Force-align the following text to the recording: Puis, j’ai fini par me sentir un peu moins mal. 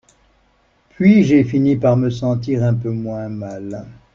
Puis, 0.89 1.23
j’ai 1.25 1.43
fini 1.43 1.75
par 1.75 1.95
me 1.95 2.09
sentir 2.09 2.63
un 2.63 2.73
peu 2.73 2.89
moins 2.89 3.29
mal. 3.29 3.85